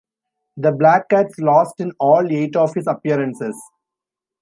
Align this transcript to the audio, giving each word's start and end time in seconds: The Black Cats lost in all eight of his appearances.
The 0.57 0.71
Black 0.71 1.09
Cats 1.09 1.37
lost 1.37 1.79
in 1.79 1.91
all 1.99 2.25
eight 2.31 2.55
of 2.55 2.73
his 2.73 2.87
appearances. 2.87 3.55